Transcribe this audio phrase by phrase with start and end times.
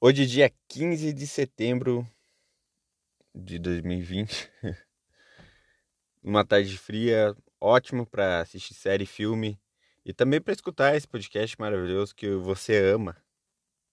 [0.00, 2.06] Hoje é dia 15 de setembro
[3.34, 4.50] de 2020.
[6.22, 9.58] Uma tarde fria, ótimo para assistir série, filme
[10.04, 13.16] e também para escutar esse podcast maravilhoso que você ama.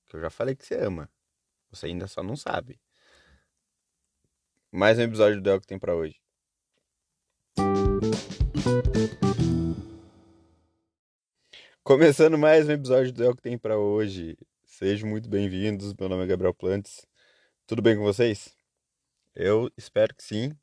[0.07, 1.09] Que eu já falei que você ama.
[1.69, 2.79] Você ainda só não sabe.
[4.71, 6.19] Mais um episódio do El que tem para hoje.
[11.83, 14.37] Começando mais um episódio do El que tem para hoje.
[14.83, 15.93] Sejam muito bem-vindos.
[15.93, 17.05] Meu nome é Gabriel Plantes.
[17.67, 18.57] Tudo bem com vocês?
[19.35, 20.57] Eu espero que sim.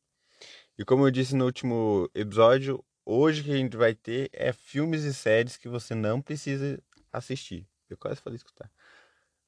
[0.77, 5.05] E como eu disse no último episódio, hoje que a gente vai ter é filmes
[5.05, 7.65] e séries que você não precisa assistir.
[7.89, 8.69] Eu quase falei escutar.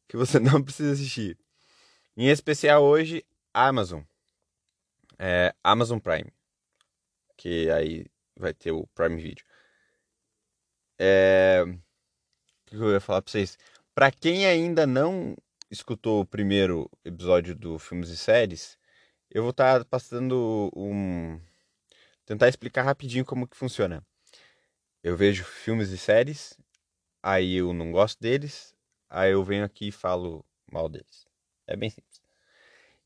[0.07, 1.37] Que você não precisa assistir.
[2.17, 4.03] Em especial hoje, Amazon.
[5.19, 6.33] É, Amazon Prime.
[7.37, 8.07] Que aí
[8.37, 9.45] vai ter o Prime Video.
[10.97, 11.65] É...
[11.67, 13.59] O que eu ia falar pra vocês?
[13.95, 15.37] Para quem ainda não
[15.71, 18.79] escutou o primeiro episódio do Filmes e Séries,
[19.31, 21.41] eu vou estar tá passando um
[22.25, 24.05] tentar explicar rapidinho como que funciona.
[25.03, 26.57] Eu vejo filmes e séries,
[27.23, 28.75] aí eu não gosto deles,
[29.09, 31.27] aí eu venho aqui e falo mal deles.
[31.67, 32.21] É bem simples.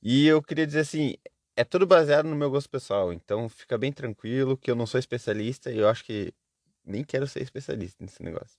[0.02, 1.16] E eu queria dizer assim,
[1.56, 4.98] é tudo baseado no meu gosto pessoal, então fica bem tranquilo que eu não sou
[5.00, 6.34] especialista e eu acho que
[6.84, 8.58] nem quero ser especialista nesse negócio.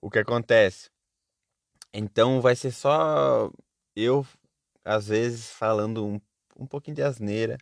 [0.00, 0.93] O que acontece?
[1.96, 3.52] Então vai ser só
[3.94, 4.26] eu,
[4.84, 6.20] às vezes, falando um,
[6.58, 7.56] um pouquinho de asneira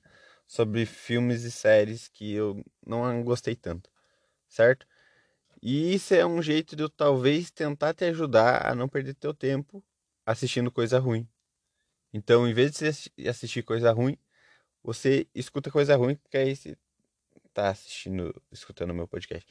[0.46, 3.90] sobre filmes e séries que eu não gostei tanto,
[4.48, 4.86] certo?
[5.62, 9.34] E isso é um jeito de eu talvez tentar te ajudar a não perder teu
[9.34, 9.84] tempo
[10.26, 11.28] assistindo coisa ruim.
[12.12, 14.18] Então, em vez de você assistir coisa ruim,
[14.82, 16.76] você escuta coisa ruim, porque aí você
[17.54, 19.46] tá assistindo, escutando meu podcast.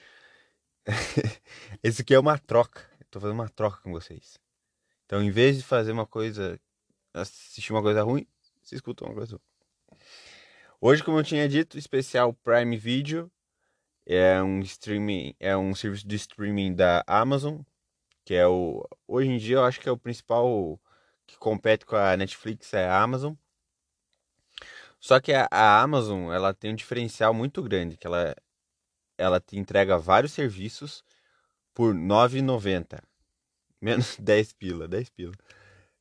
[1.84, 2.82] Esse aqui é uma troca.
[3.00, 4.40] Eu tô fazendo uma troca com vocês.
[5.12, 6.58] Então, em vez de fazer uma coisa,
[7.14, 8.26] assistir uma coisa ruim,
[8.64, 10.00] você escuta uma coisa ruim.
[10.80, 13.30] Hoje, como eu tinha dito, especial Prime Video
[14.06, 17.60] é um streaming, é um serviço de streaming da Amazon,
[18.24, 20.80] que é o hoje em dia eu acho que é o principal
[21.28, 23.34] que compete com a Netflix é a Amazon.
[24.98, 28.34] Só que a, a Amazon, ela tem um diferencial muito grande, que ela
[29.18, 31.04] ela te entrega vários serviços
[31.74, 33.11] por R$ 9,90.
[33.82, 35.34] Menos 10 pila, 10 pila.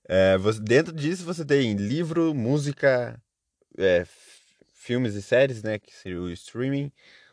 [0.04, 3.20] É, você, dentro disso você tem livro, música,
[3.78, 4.04] é,
[4.74, 5.78] filmes e séries, né?
[5.78, 6.92] Que seria o streaming.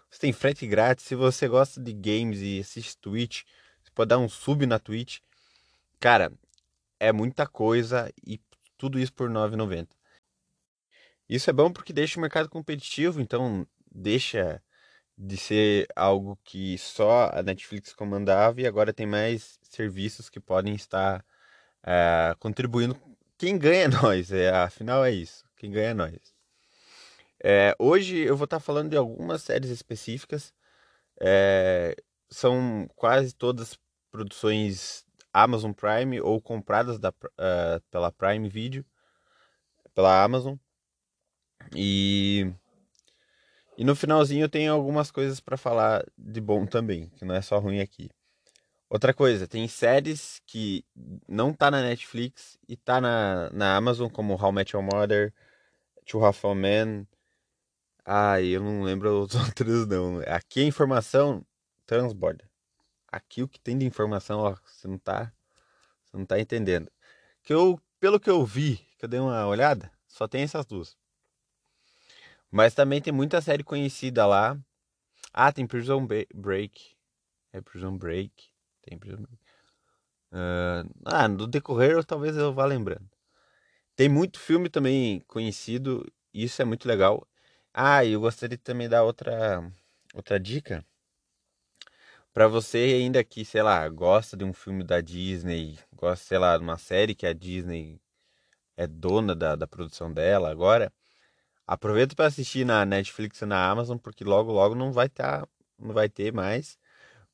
[0.10, 1.06] Você tem frete grátis.
[1.06, 3.44] Se você gosta de games e assiste Twitch,
[3.84, 5.20] você pode dar um sub na Twitch.
[6.00, 6.32] Cara,
[7.00, 8.40] é muita coisa e
[8.78, 9.88] tudo isso por R$ 9,90.
[11.30, 14.62] Isso é bom porque deixa o mercado competitivo, então deixa
[15.18, 20.76] de ser algo que só a Netflix comandava e agora tem mais serviços que podem
[20.76, 21.26] estar
[21.84, 22.96] é, contribuindo.
[23.38, 25.46] Quem ganha é nós, é, afinal é isso.
[25.56, 26.34] Quem ganha é nós.
[27.44, 30.54] É, hoje eu vou estar falando de algumas séries específicas.
[31.20, 31.96] É,
[32.30, 33.80] são quase todas
[34.12, 38.86] produções Amazon Prime ou compradas da, uh, pela Prime Video,
[39.94, 40.56] pela Amazon.
[41.76, 42.52] E
[43.78, 47.42] e no finalzinho eu tenho algumas coisas para falar de bom também, que não é
[47.42, 48.10] só ruim aqui.
[48.90, 50.84] Outra coisa, tem séries que
[51.28, 55.34] não tá na Netflix e tá na, na Amazon, como How I Met Your Mother,
[56.06, 57.06] Two Half a Man.
[58.04, 60.22] Ah, eu não lembro os outros não.
[60.26, 61.46] Aqui a informação
[61.86, 62.50] transborda.
[63.12, 65.32] Aqui o que tem de informação, ó, você não tá,
[66.06, 66.92] você não tá entendendo.
[67.44, 70.98] Que eu, pelo que eu vi, que eu dei uma olhada, só tem essas duas.
[72.58, 74.60] Mas também tem muita série conhecida lá.
[75.32, 76.98] Ah, tem Prison Break.
[77.54, 78.32] É Prison Break.
[78.82, 79.44] Tem Prison Break.
[80.32, 83.08] Uh, ah, no decorrer talvez eu vá lembrando.
[83.96, 86.04] Tem muito filme também conhecido.
[86.34, 87.28] Isso é muito legal.
[87.72, 89.62] Ah, eu gostaria de também dar outra,
[90.16, 90.84] outra dica.
[92.34, 96.58] Para você ainda que, sei lá, gosta de um filme da Disney, gosta, sei lá,
[96.58, 98.02] de uma série que a Disney
[98.76, 100.92] é dona da, da produção dela agora
[101.68, 105.46] Aproveita para assistir na Netflix e na Amazon, porque logo logo não vai tá,
[105.78, 106.80] não vai ter mais,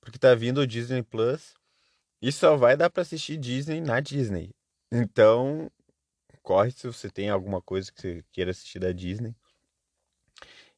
[0.02, 1.54] porque tá vindo o Disney Plus
[2.22, 4.50] e só vai dar para assistir Disney na Disney.
[4.92, 5.72] Então,
[6.42, 9.36] corre se você tem alguma coisa que você queira assistir da Disney.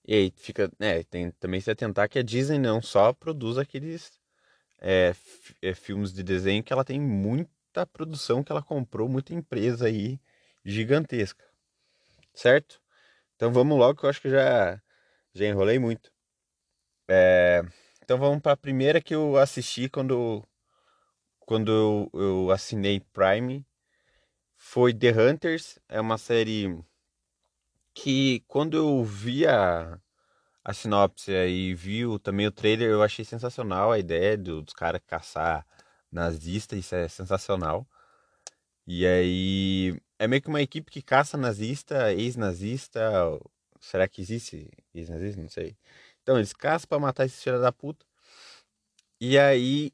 [0.08, 4.20] E aí fica, né, tem também se atentar que a Disney não só produz aqueles
[4.80, 5.16] é,
[5.62, 10.20] é, filmes de desenho que ela tem muita produção que ela comprou, muita empresa aí
[10.64, 11.44] gigantesca,
[12.34, 12.85] certo?
[13.36, 14.82] Então vamos logo que eu acho que já,
[15.34, 16.12] já enrolei muito.
[17.10, 17.62] É,
[18.04, 20.44] então vamos para a primeira que eu assisti quando,
[21.40, 23.66] quando eu, eu assinei Prime.
[24.58, 25.80] foi The Hunters.
[25.90, 26.78] É uma série
[27.94, 30.00] que quando eu vi a,
[30.64, 35.02] a sinopse e vi também o trailer, eu achei sensacional a ideia do, dos caras
[35.08, 35.66] caçar
[36.12, 37.88] nazista, isso é sensacional.
[38.88, 43.02] E aí é meio que uma equipe que caça nazista, ex-nazista.
[43.80, 45.42] Será que existe ex-nazista?
[45.42, 45.78] Não sei.
[46.24, 48.06] Então, eles caçam pra matar esse filho da puta.
[49.20, 49.92] E aí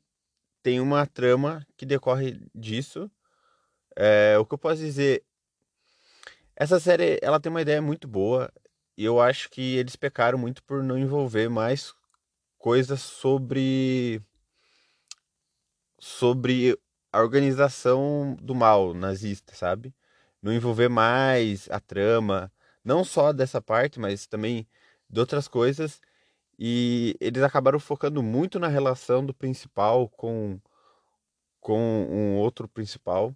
[0.64, 3.10] tem uma trama que decorre disso.
[3.96, 5.24] É, o que eu posso dizer.
[6.56, 8.52] Essa série ela tem uma ideia muito boa.
[8.98, 11.94] E eu acho que eles pecaram muito por não envolver mais
[12.58, 14.22] coisas sobre.
[16.00, 16.78] Sobre
[17.12, 19.94] a organização do mal nazista, sabe?
[20.42, 22.52] Não envolver mais a trama,
[22.84, 24.68] não só dessa parte, mas também
[25.10, 26.02] de outras coisas.
[26.58, 30.60] E eles acabaram focando muito na relação do principal com,
[31.60, 31.80] com
[32.10, 33.36] um outro principal.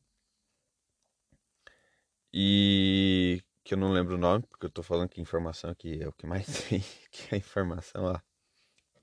[2.34, 6.08] E que eu não lembro o nome, porque eu tô falando que informação aqui é
[6.08, 8.20] o que mais tem, que a informação ó,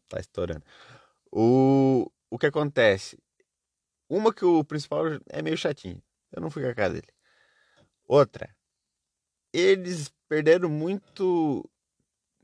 [0.09, 0.65] tá estourando.
[1.33, 3.19] O, o que acontece?
[4.09, 6.03] Uma que o principal é meio chatinho.
[6.31, 7.09] Eu não fui com a cara dele.
[8.13, 8.55] Outra,
[9.55, 11.67] eles perderam muito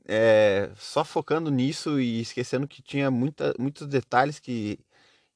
[0.03, 4.79] é, só focando nisso e esquecendo que tinha muita, muitos detalhes que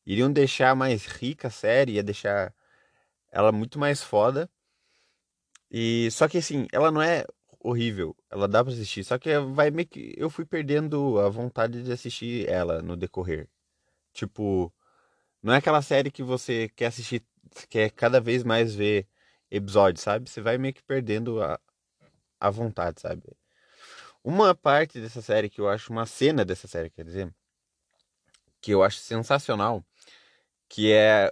[0.03, 2.51] iriam deixar mais rica a série, ia deixar
[3.31, 4.49] ela muito mais foda.
[5.69, 7.25] E só que assim, ela não é
[7.59, 11.83] horrível, ela dá para assistir, só que vai meio que eu fui perdendo a vontade
[11.83, 13.47] de assistir ela no decorrer.
[14.13, 14.73] Tipo,
[15.43, 17.23] não é aquela série que você quer assistir,
[17.69, 19.07] quer cada vez mais ver
[19.53, 20.29] episódios, sabe?
[20.29, 21.59] Você vai meio que perdendo a,
[22.39, 23.23] a vontade, sabe?
[24.23, 27.33] Uma parte dessa série que eu acho, uma cena dessa série, quer dizer,
[28.59, 29.85] que eu acho sensacional,
[30.67, 31.31] que é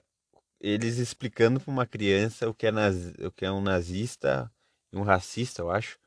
[0.59, 3.13] eles explicando para uma criança o que é, naz...
[3.19, 4.51] o que é um nazista
[4.91, 5.97] e um racista, eu acho.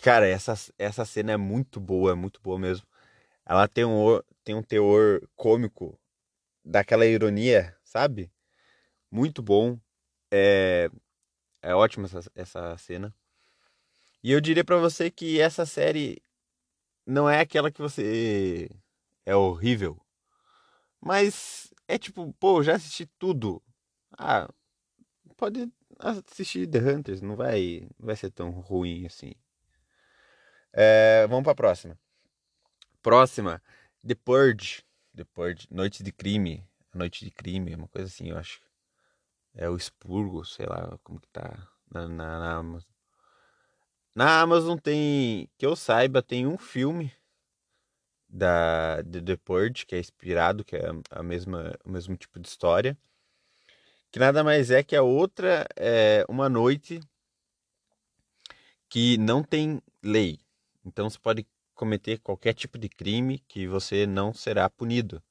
[0.00, 2.86] Cara, essa, essa cena é muito boa, é muito boa mesmo.
[3.44, 5.98] Ela tem um, tem um teor cômico
[6.64, 8.32] daquela ironia, sabe?
[9.10, 9.78] Muito bom.
[10.30, 10.90] É,
[11.62, 13.14] é ótima essa, essa cena.
[14.22, 16.20] E eu diria para você que essa série
[17.06, 18.68] não é aquela que você
[19.24, 20.00] é horrível.
[21.00, 23.62] Mas é tipo, pô, já assisti tudo.
[24.18, 24.48] Ah,
[25.36, 29.32] pode assistir The Hunters, não vai, não vai ser tão ruim assim.
[30.72, 31.98] É, vamos pra próxima.
[33.02, 33.62] Próxima,
[34.06, 34.82] The Purge.
[35.14, 36.62] The Purge, Noite de Crime.
[36.92, 38.60] Noite de Crime, uma coisa assim, eu acho.
[39.56, 42.90] É o Expurgo, sei lá como que tá na, na, na Amazon.
[44.14, 47.12] Na Amazon tem, que eu saiba, tem um filme
[48.28, 52.48] da de The Purge, que é inspirado, que é a mesma, o mesmo tipo de
[52.48, 52.96] história.
[54.10, 57.00] Que nada mais é que a outra é uma noite
[58.88, 60.38] que não tem lei.
[60.84, 65.22] Então você pode cometer qualquer tipo de crime que você não será punido.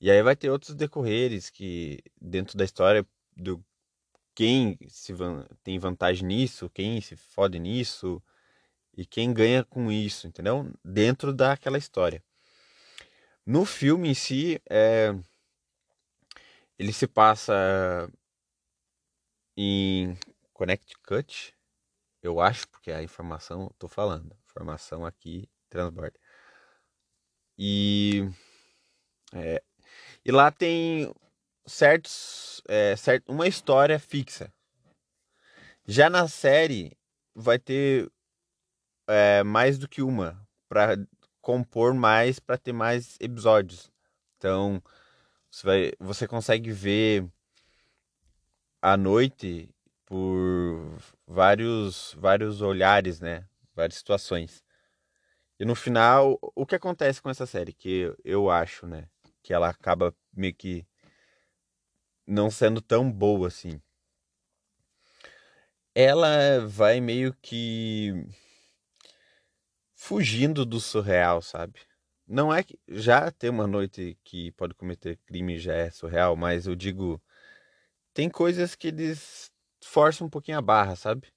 [0.00, 3.06] E aí vai ter outros decorreres que dentro da história
[3.36, 3.64] do
[4.34, 8.22] quem se van, tem vantagem nisso, quem se fode nisso
[8.96, 10.70] e quem ganha com isso, entendeu?
[10.84, 12.22] Dentro daquela história.
[13.44, 15.14] No filme em si, é,
[16.78, 18.10] ele se passa
[19.56, 20.16] em
[20.52, 21.54] Connecticut,
[22.22, 26.18] eu acho, porque a informação, estou falando, informação aqui transborda.
[27.58, 28.28] E
[29.34, 29.62] é,
[30.24, 31.12] e lá tem
[31.66, 32.94] certos, é,
[33.28, 34.52] uma história fixa.
[35.86, 36.96] Já na série
[37.34, 38.10] vai ter
[39.08, 40.96] é, mais do que uma para
[41.40, 43.90] compor mais, para ter mais episódios.
[44.36, 44.82] Então
[45.50, 47.26] você vai, você consegue ver
[48.80, 49.68] a noite
[50.06, 53.46] por vários vários olhares, né?
[53.74, 54.62] Várias situações.
[55.58, 59.08] E no final, o que acontece com essa série que eu acho, né?
[59.42, 60.86] que ela acaba meio que
[62.26, 63.80] não sendo tão boa assim.
[65.94, 68.12] Ela vai meio que
[69.94, 71.80] fugindo do surreal, sabe?
[72.26, 76.66] Não é que já ter uma noite que pode cometer crime já é surreal, mas
[76.66, 77.22] eu digo
[78.14, 79.52] tem coisas que eles
[79.84, 81.28] forçam um pouquinho a barra, sabe?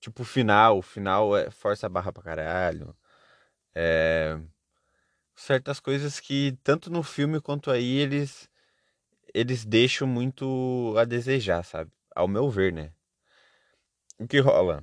[0.00, 2.96] Tipo o final, o final é força a barra pra caralho.
[3.74, 4.40] É
[5.40, 8.49] certas coisas que tanto no filme quanto aí eles
[9.34, 11.90] eles deixam muito a desejar, sabe?
[12.14, 12.92] Ao meu ver, né?
[14.18, 14.82] O que rola?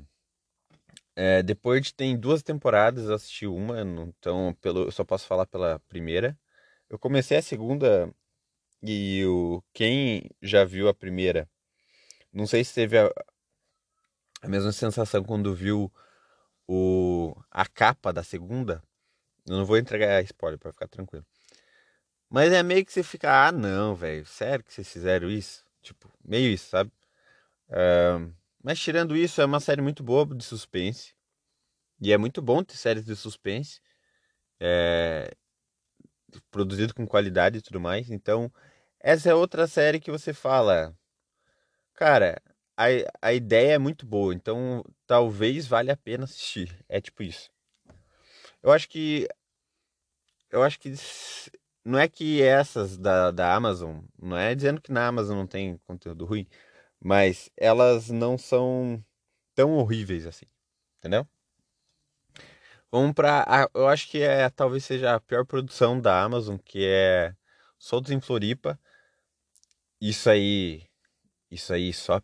[1.16, 5.46] É, depois de tem duas temporadas, eu assisti uma, então pelo, eu só posso falar
[5.48, 6.38] pela primeira.
[6.90, 8.12] Eu comecei a segunda
[8.84, 11.50] e o, quem já viu a primeira
[12.38, 13.12] não sei se teve a,
[14.42, 15.92] a mesma sensação quando viu
[16.68, 18.84] o, a capa da segunda.
[19.48, 21.26] Eu não vou entregar spoiler para ficar tranquilo.
[22.30, 25.66] Mas é meio que você fica, ah, não, velho, sério que vocês fizeram isso?
[25.82, 26.92] Tipo, meio isso, sabe?
[27.70, 31.16] Uh, mas tirando isso, é uma série muito boa de suspense.
[32.02, 33.80] E é muito bom ter séries de suspense.
[34.60, 35.32] É,
[36.52, 38.10] produzido com qualidade e tudo mais.
[38.10, 38.52] Então,
[39.00, 40.96] essa é outra série que você fala,
[41.94, 42.42] cara,
[42.76, 42.86] a,
[43.22, 46.78] a ideia é muito boa, então talvez valha a pena assistir.
[46.88, 47.50] É tipo isso.
[48.62, 49.28] Eu acho que.
[50.52, 50.94] Eu acho que.
[51.88, 55.78] Não é que essas da, da Amazon, não é dizendo que na Amazon não tem
[55.86, 56.46] conteúdo ruim,
[57.00, 59.02] mas elas não são
[59.56, 60.46] tão horríveis assim,
[60.98, 61.26] entendeu?
[62.92, 63.70] Vamos pra.
[63.74, 67.34] Eu acho que é talvez seja a pior produção da Amazon, que é
[67.80, 68.78] Soltos em Floripa.
[70.02, 70.84] Isso aí.
[71.50, 72.20] Isso aí, só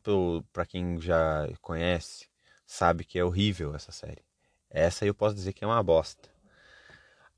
[0.51, 2.27] pra quem já conhece,
[2.65, 4.25] sabe que é horrível essa série.
[4.69, 6.32] Essa eu posso dizer que é uma bosta.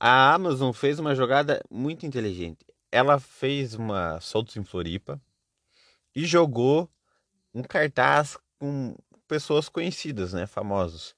[0.07, 2.63] A Amazon fez uma jogada muito inteligente.
[2.91, 5.19] Ela fez uma Soltos em Floripa
[6.15, 6.87] e jogou
[7.51, 8.95] um cartaz com
[9.27, 11.15] pessoas conhecidas, né, famosos.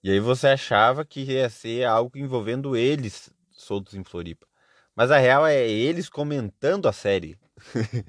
[0.00, 4.46] E aí você achava que ia ser algo envolvendo eles soltos em Floripa.
[4.94, 7.36] Mas a real é eles comentando a série.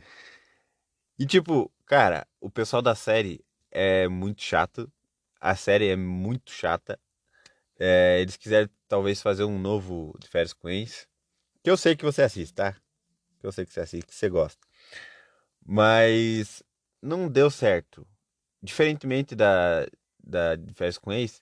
[1.18, 4.88] e tipo, cara, o pessoal da série é muito chato.
[5.42, 7.00] A série é muito chata.
[7.80, 11.08] É, eles quiserem talvez fazer um novo de férias com eles.
[11.64, 12.74] Que eu sei que você assiste, tá?
[13.40, 14.60] Que eu sei que você assiste, que você gosta.
[15.66, 16.64] Mas
[17.02, 18.06] não deu certo.
[18.62, 19.88] Diferentemente da,
[20.24, 21.42] da de férias com ex,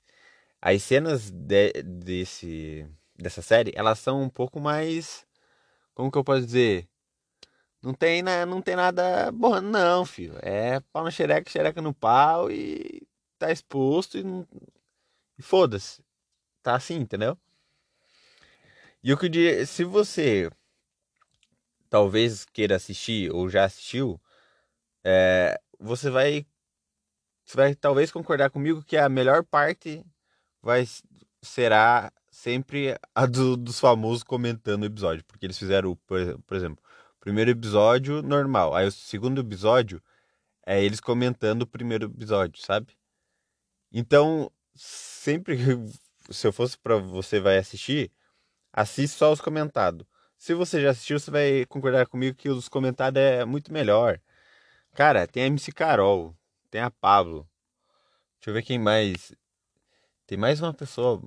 [0.61, 5.25] as cenas de, desse, dessa série, elas são um pouco mais.
[5.93, 6.87] Como que eu posso dizer?
[7.81, 10.37] Não tem, não tem nada bom, não, filho.
[10.41, 13.05] É pau na xereca, xereca no pau e
[13.37, 14.23] tá exposto e,
[15.37, 16.01] e foda-se.
[16.63, 17.37] Tá assim, entendeu?
[19.03, 20.49] E o que eu diria, se você
[21.89, 24.19] talvez queira assistir ou já assistiu,
[25.03, 26.47] é, você vai
[27.45, 30.05] você vai talvez concordar comigo que a melhor parte
[30.61, 30.85] vai
[31.41, 36.83] será sempre a do, dos famosos comentando o episódio, porque eles fizeram, por, por exemplo,
[37.19, 40.01] primeiro episódio normal, aí o segundo episódio
[40.65, 42.97] é eles comentando o primeiro episódio, sabe?
[43.91, 45.57] Então, sempre
[46.29, 48.11] se eu fosse para você vai assistir,
[48.71, 50.05] assiste só os comentados.
[50.37, 54.19] Se você já assistiu, você vai concordar comigo que os comentados é muito melhor.
[54.93, 56.35] Cara, tem a MC Carol,
[56.69, 57.49] tem a Pablo.
[58.39, 59.33] Deixa eu ver quem mais.
[60.27, 61.21] Tem mais uma pessoa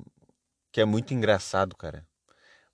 [0.70, 2.06] que é muito engraçado, cara.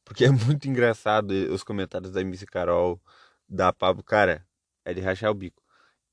[0.05, 3.01] Porque é muito engraçado os comentários da MC Carol,
[3.49, 4.47] da Pablo, cara,
[4.85, 5.63] é de rachar o bico.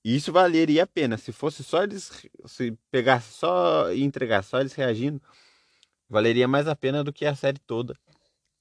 [0.03, 1.17] E isso valeria a pena.
[1.17, 2.27] Se fosse só eles.
[2.45, 5.21] Se pegasse só e entregar só eles reagindo,
[6.09, 7.95] valeria mais a pena do que a série toda,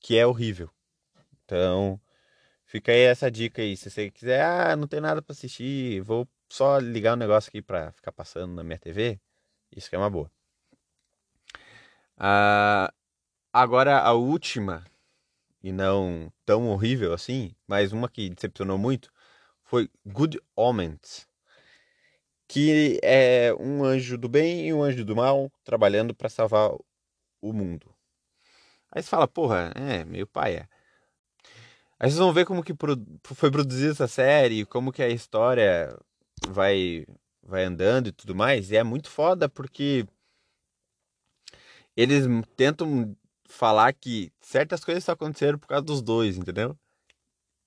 [0.01, 0.71] que é horrível.
[1.45, 2.01] Então,
[2.67, 3.77] fica aí essa dica aí.
[3.77, 7.49] Se você quiser, ah, não tem nada para assistir, vou só ligar o um negócio
[7.49, 9.21] aqui pra ficar passando na minha TV.
[9.75, 10.31] Isso que é uma boa.
[12.17, 12.93] Ah,
[13.53, 14.85] agora a última,
[15.63, 19.11] e não tão horrível assim, mas uma que decepcionou muito,
[19.63, 21.27] foi Good Omens.
[22.49, 26.71] Que é um anjo do bem e um anjo do mal trabalhando para salvar
[27.41, 27.95] o mundo.
[28.91, 30.69] Aí você fala, porra, é meio paia.
[31.99, 32.75] Aí vocês vão ver como que
[33.35, 35.97] foi produzida essa série, como que a história
[36.49, 37.07] vai
[37.43, 38.71] vai andando e tudo mais.
[38.71, 40.07] E é muito foda porque
[41.97, 42.25] eles
[42.57, 43.17] tentam
[43.49, 46.79] falar que certas coisas só aconteceram por causa dos dois, entendeu?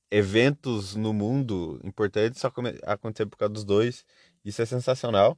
[0.09, 2.51] Eventos no mundo importantes só
[2.83, 4.05] aconteceram por causa dos dois.
[4.45, 5.37] Isso é sensacional.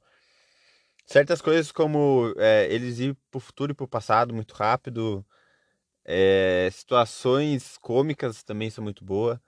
[1.06, 5.26] Certas coisas como é, eles ir pro futuro e pro passado muito rápido.
[6.06, 9.40] É, situações cômicas também são muito boas.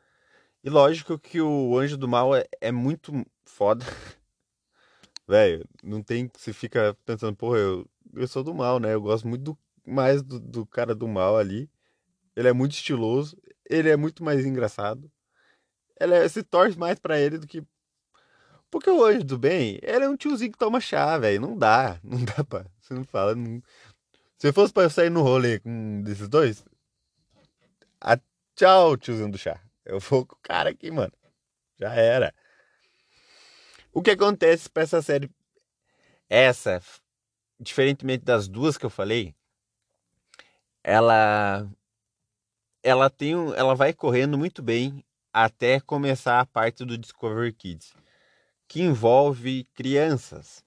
[0.63, 3.11] E lógico que o Anjo do Mal é, é muito
[3.45, 3.85] foda.
[5.27, 6.29] Velho, não tem.
[6.35, 8.93] Você fica pensando, porra, eu, eu sou do mal, né?
[8.93, 11.69] Eu gosto muito do, mais do, do cara do mal ali.
[12.35, 13.37] Ele é muito estiloso.
[13.69, 15.11] Ele é muito mais engraçado.
[15.99, 17.63] Ele é, se torce mais para ele do que.
[18.75, 21.39] Porque o anjo do bem, ele é um tiozinho que toma chá, velho.
[21.39, 21.97] Não dá.
[22.03, 22.65] Não dá pra.
[22.77, 23.33] Você não fala.
[23.33, 23.63] Não...
[24.37, 26.65] Se fosse pra eu sair no rolê com um desses dois.
[28.01, 28.19] A...
[28.53, 29.61] Tchau, tiozinho do chá.
[29.85, 31.13] Eu vou com o cara aqui, mano.
[31.79, 32.35] Já era.
[33.93, 35.31] O que acontece para essa série?
[36.29, 36.81] Essa,
[37.57, 39.33] diferentemente das duas que eu falei,
[40.83, 41.65] ela
[42.83, 45.01] ela tem um, ela vai correndo muito bem
[45.31, 47.95] até começar a parte do Discovery Kids.
[48.67, 50.63] Que envolve crianças.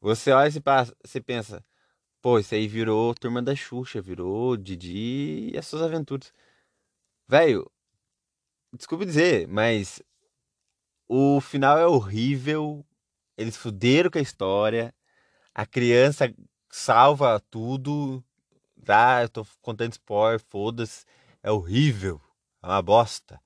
[0.00, 1.64] Você olha e passa, você pensa,
[2.22, 6.32] pô, isso aí virou Turma da Xuxa, virou Didi e as suas aventuras.
[7.28, 7.70] Velho,
[8.72, 10.02] desculpe dizer, mas
[11.08, 12.86] o final é horrível.
[13.36, 14.94] Eles fuderam com a história.
[15.54, 16.32] A criança
[16.70, 18.24] salva tudo.
[18.84, 21.04] Tá, eu tô contando spoiler, foda-se.
[21.42, 22.20] É horrível.
[22.62, 23.40] É uma bosta.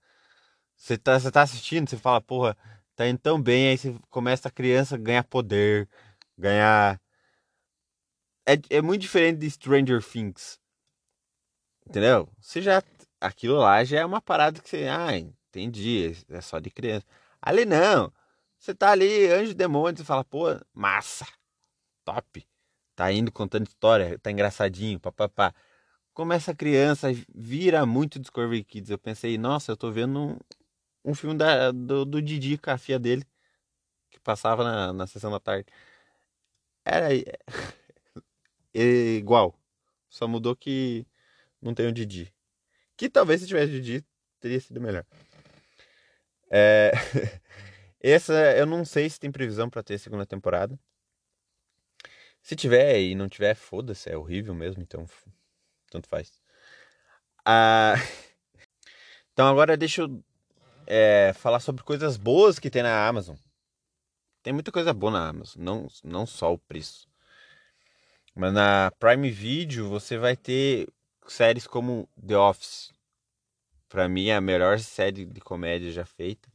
[0.77, 2.57] Você tá, você tá assistindo, você fala, porra,
[2.97, 5.89] tá indo tão bem, aí você começa a criança ganhar poder,
[6.39, 7.01] ganhar.
[8.47, 10.59] É, é muito diferente de Stranger Things.
[11.89, 12.29] Entendeu?
[12.41, 12.83] Você já.
[13.21, 14.87] Aquilo lá já é uma parada que você.
[14.89, 16.13] Ah, entendi.
[16.29, 17.07] É só de criança.
[17.41, 18.13] Ali não.
[18.59, 21.27] Você tá ali, anjo e demônio, você fala, pô, massa.
[22.05, 22.47] Top.
[22.97, 25.55] Tá indo contando história, tá engraçadinho, papapá.
[26.15, 28.91] Começa a criança, vira muito Discovery Kids.
[28.91, 30.39] Eu pensei, nossa, eu tô vendo um,
[31.05, 33.25] um filme da, do, do Didi com a filha dele,
[34.11, 35.67] que passava na, na sessão da tarde.
[36.85, 37.09] Era
[38.73, 39.55] igual.
[40.09, 41.07] Só mudou que
[41.61, 42.33] não tem o Didi.
[42.97, 44.05] Que talvez se tivesse Didi,
[44.41, 45.05] teria sido melhor.
[46.51, 46.93] É...
[48.01, 50.79] Essa eu não sei se tem previsão para ter segunda temporada.
[52.43, 55.07] Se tiver e não tiver, foda-se, é horrível mesmo, então
[55.91, 56.41] tanto faz.
[57.45, 57.95] Ah...
[59.33, 60.25] Então agora deixa eu
[60.87, 63.37] é, falar sobre coisas boas que tem na Amazon.
[64.43, 67.09] Tem muita coisa boa na Amazon, não, não só o preço.
[68.35, 70.89] Mas na Prime Video você vai ter
[71.27, 72.93] séries como The Office.
[73.89, 76.49] Pra mim é a melhor série de comédia já feita.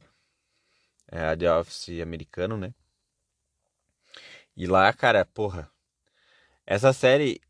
[1.10, 2.72] É a The Office americano, né?
[4.56, 5.70] E lá, cara, porra.
[6.66, 7.40] Essa série,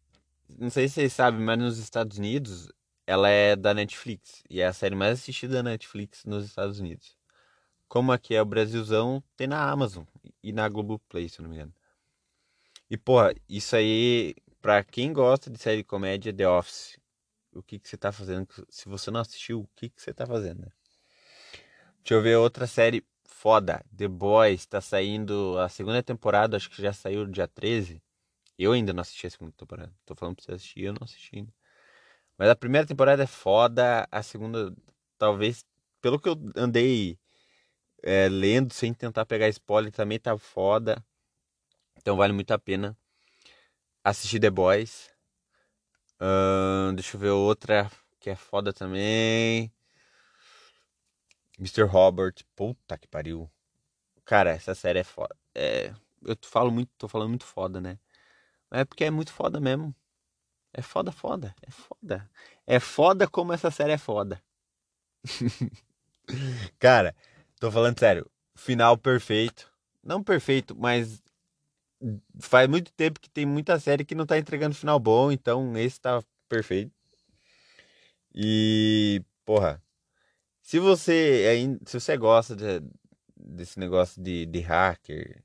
[0.49, 2.71] não sei se vocês sabem, mas nos Estados Unidos
[3.11, 4.45] ela é da Netflix.
[4.49, 7.17] E é a série mais assistida da Netflix nos Estados Unidos.
[7.89, 10.05] Como aqui é o Brasilzão, tem na Amazon
[10.41, 11.75] e na Globoplay, se eu não me engano.
[12.89, 17.01] E, porra, isso aí, pra quem gosta de série de comédia, The Office.
[17.53, 18.47] O que, que você tá fazendo?
[18.69, 20.71] Se você não assistiu, o que, que você tá fazendo?
[22.05, 23.85] Deixa eu ver outra série foda.
[23.97, 28.01] The Boys tá saindo a segunda temporada, acho que já saiu dia 13.
[28.57, 29.93] Eu ainda não assisti a segunda temporada.
[30.07, 31.53] Tô falando pra você assistir, eu não assisti ainda.
[32.41, 34.75] Mas a primeira temporada é foda, a segunda,
[35.19, 35.63] talvez,
[36.01, 37.19] pelo que eu andei
[38.03, 41.05] é, lendo sem tentar pegar spoiler, também tá foda.
[41.99, 42.97] Então vale muito a pena
[44.03, 45.11] assistir The Boys.
[46.19, 49.71] Uh, deixa eu ver outra que é foda também.
[51.59, 51.83] Mr.
[51.83, 52.37] Robert.
[52.57, 53.51] Puta que pariu.
[54.25, 55.37] Cara, essa série é foda.
[55.55, 55.93] É,
[56.25, 57.99] eu falo muito, tô falando muito foda, né?
[58.71, 59.95] É porque é muito foda mesmo.
[60.73, 61.55] É foda, foda.
[61.63, 62.31] É foda.
[62.67, 64.43] É foda como essa série é foda.
[66.79, 67.15] Cara,
[67.59, 68.31] tô falando sério.
[68.55, 69.71] Final perfeito.
[70.03, 71.23] Não perfeito, mas
[72.41, 76.01] faz muito tempo que tem muita série que não tá entregando final bom, então esse
[76.01, 76.93] tá perfeito.
[78.35, 79.83] E, porra,
[80.63, 81.45] se você
[81.87, 82.81] se você gosta de,
[83.37, 85.43] desse negócio de, de hacker,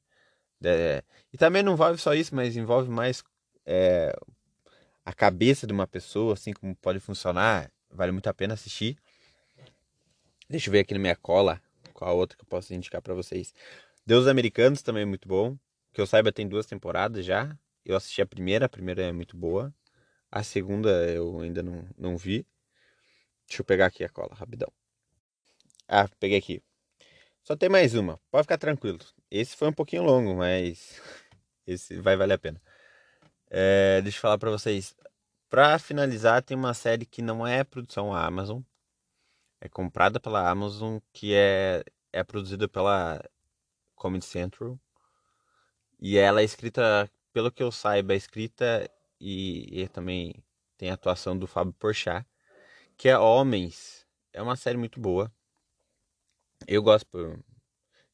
[0.59, 3.23] de, e também não envolve só isso, mas envolve mais
[3.65, 4.15] é,
[5.05, 8.97] a cabeça de uma pessoa, assim como pode funcionar, vale muito a pena assistir.
[10.49, 11.61] Deixa eu ver aqui na minha cola
[11.93, 13.53] qual a outra que eu posso indicar para vocês.
[14.05, 15.57] Deus Americanos também é muito bom.
[15.93, 17.57] Que eu saiba, tem duas temporadas já.
[17.85, 19.73] Eu assisti a primeira, a primeira é muito boa.
[20.29, 22.45] A segunda eu ainda não, não vi.
[23.47, 24.71] Deixa eu pegar aqui a cola, rapidão.
[25.87, 26.63] Ah, peguei aqui.
[27.43, 28.99] Só tem mais uma, pode ficar tranquilo.
[29.29, 30.99] Esse foi um pouquinho longo, mas
[31.65, 32.61] esse vai valer a pena.
[33.49, 34.95] É, deixa eu falar pra vocês.
[35.49, 38.61] Pra finalizar, tem uma série que não é produção Amazon.
[39.61, 43.23] É comprada pela Amazon, que é, é produzida pela
[43.95, 44.79] Comedy Central.
[45.99, 50.35] E ela é escrita, pelo que eu saiba, é escrita e, e também
[50.77, 52.25] tem a atuação do Fábio Porchat,
[52.97, 54.05] que é Homens.
[54.33, 55.31] É uma série muito boa.
[56.67, 57.07] Eu gosto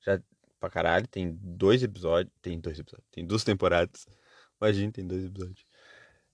[0.01, 0.21] já
[0.59, 4.07] pra caralho, tem dois episódios, tem dois episódios, tem duas temporadas.
[4.61, 5.65] Imagina, tem dois episódios.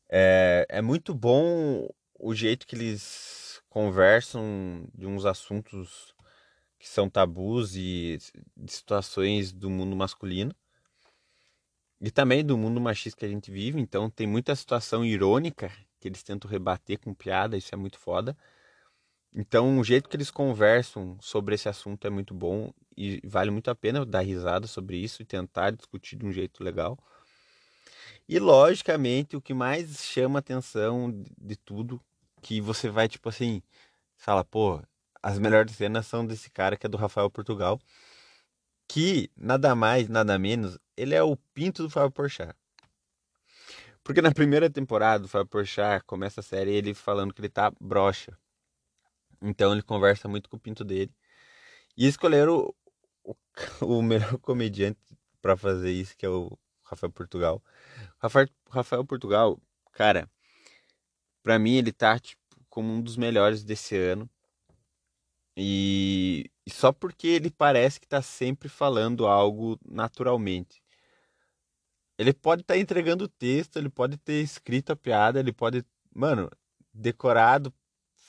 [0.10, 1.88] É, é muito bom
[2.20, 6.14] o jeito que eles conversam de uns assuntos
[6.78, 8.18] que são tabus e
[8.56, 10.54] de situações do mundo masculino
[12.00, 16.08] e também do mundo machista que a gente vive, então tem muita situação irônica que
[16.08, 18.38] eles tentam rebater com piada, isso é muito foda.
[19.34, 23.70] Então, o jeito que eles conversam sobre esse assunto é muito bom e vale muito
[23.70, 26.98] a pena dar risada sobre isso e tentar discutir de um jeito legal.
[28.28, 32.02] E, logicamente, o que mais chama atenção de tudo,
[32.42, 33.62] que você vai, tipo assim,
[34.18, 34.82] fala, pô,
[35.24, 37.80] as melhores cenas são desse cara que é do Rafael Portugal,
[38.88, 42.56] que nada mais, nada menos, ele é o pinto do Fábio Porchat.
[44.04, 47.72] Porque na primeira temporada do Fábio Porchat começa a série ele falando que ele tá
[47.80, 48.38] broxa.
[49.42, 51.14] Então ele conversa muito com o pinto dele.
[51.98, 52.74] E escolheram
[53.24, 53.36] o,
[53.82, 55.00] o, o melhor comediante
[55.42, 57.64] para fazer isso, que é o Rafael Portugal.
[58.18, 59.60] Rafael, Rafael Portugal,
[59.92, 60.30] cara,
[61.44, 64.30] pra mim ele tá tipo, como um dos melhores desse ano.
[65.56, 70.82] E, e só porque ele parece que tá sempre falando algo naturalmente.
[72.18, 75.86] Ele pode estar tá entregando o texto, ele pode ter escrito a piada, ele pode,
[76.14, 76.50] mano,
[76.94, 77.74] decorado,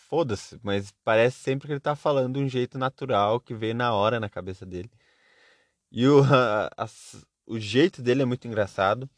[0.08, 3.94] foda-se, mas parece sempre que ele tá falando de um jeito natural que veio na
[3.94, 4.90] hora na cabeça dele.
[5.90, 6.20] E o,
[6.76, 6.88] a,
[7.48, 9.08] o jeito dele é muito engraçado.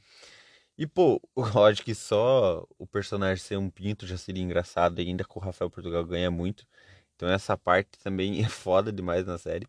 [0.78, 1.20] E, pô,
[1.54, 5.70] lógico que só o personagem ser um pinto já seria engraçado, ainda com o Rafael
[5.70, 6.66] Portugal ganha muito.
[7.16, 9.66] Então essa parte também é foda demais na série.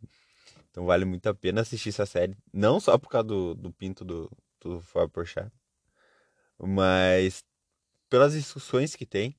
[0.70, 2.36] Então vale muito a pena assistir essa série.
[2.54, 5.52] Não só por causa do, do pinto do, do Fábio Porchat,
[6.58, 7.44] mas
[8.10, 9.36] pelas discussões que tem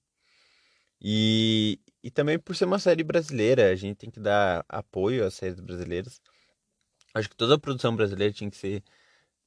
[1.01, 5.35] e, e também por ser uma série brasileira, a gente tem que dar apoio às
[5.35, 6.21] séries brasileiras.
[7.15, 8.85] Acho que toda a produção brasileira tinha que ser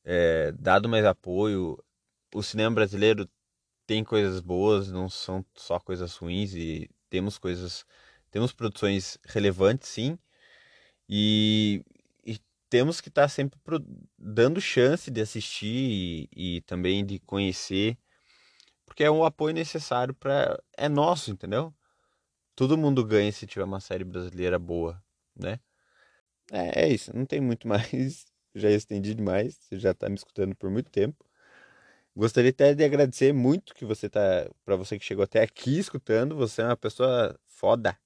[0.06, 1.78] é, dado mais apoio.
[2.34, 3.30] O cinema brasileiro
[3.88, 7.86] tem coisas boas, não são só coisas ruins e temos coisas,
[8.32, 10.18] temos produções relevantes, sim.
[11.10, 11.84] E,
[12.70, 13.60] temos que estar tá sempre
[14.18, 17.98] dando chance de assistir e, e também de conhecer,
[18.86, 21.74] porque é um apoio necessário para é nosso, entendeu?
[22.56, 25.02] Todo mundo ganha se tiver uma série brasileira boa,
[25.36, 25.60] né?
[26.52, 30.56] É, é isso, não tem muito mais, já estendi demais, você já está me escutando
[30.56, 31.26] por muito tempo.
[32.16, 36.36] Gostaria até de agradecer muito que você tá, para você que chegou até aqui escutando,
[36.36, 37.98] você é uma pessoa foda.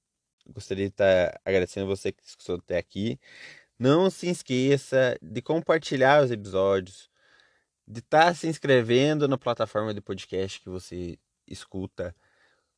[0.48, 3.20] Gostaria de estar tá agradecendo você que escutou até aqui.
[3.78, 7.08] Não se esqueça de compartilhar os episódios,
[7.86, 12.14] de estar tá se inscrevendo na plataforma de podcast que você escuta.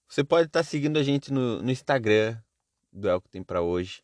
[0.08, 2.38] Você pode estar tá seguindo a gente no, no Instagram
[2.92, 4.02] do El que tem para hoje.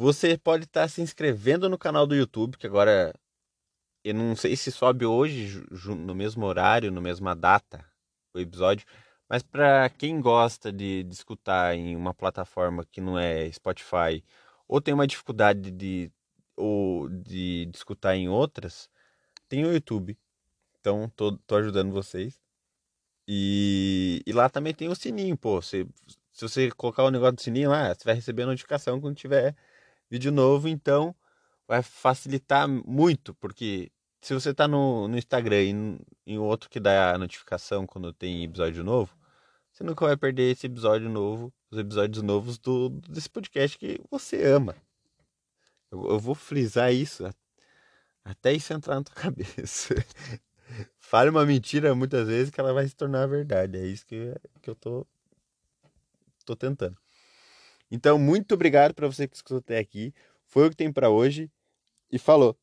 [0.00, 3.14] Você pode estar tá se inscrevendo no canal do YouTube, que agora
[4.02, 7.84] eu não sei se sobe hoje no mesmo horário, na mesma data
[8.34, 8.86] o episódio,
[9.28, 14.24] mas para quem gosta de, de escutar em uma plataforma que não é Spotify
[14.66, 16.10] ou tem uma dificuldade de,
[16.56, 18.88] ou de, de escutar em outras,
[19.50, 20.16] tem o YouTube.
[20.80, 22.40] Então, tô, tô ajudando vocês.
[23.28, 25.60] E, e lá também tem o sininho, pô.
[25.60, 25.86] se
[26.32, 29.54] se você colocar o negócio do sininho lá, você vai receber a notificação quando tiver
[30.10, 30.68] vídeo novo.
[30.68, 31.14] Então,
[31.66, 37.14] vai facilitar muito, porque se você tá no, no Instagram e em outro que dá
[37.14, 39.16] a notificação quando tem episódio novo,
[39.72, 44.44] você nunca vai perder esse episódio novo, os episódios novos do, desse podcast que você
[44.44, 44.74] ama.
[45.90, 47.24] Eu, eu vou frisar isso
[48.24, 49.94] até isso entrar na tua cabeça.
[50.98, 53.78] Fale uma mentira muitas vezes que ela vai se tornar verdade.
[53.78, 55.06] É isso que, que eu tô,
[56.44, 56.96] tô tentando.
[57.90, 60.12] Então, muito obrigado para você que escutou até aqui.
[60.46, 61.50] Foi o que tem para hoje
[62.12, 62.58] e falou.